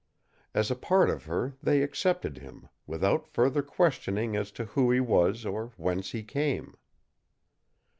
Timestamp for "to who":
4.53-4.89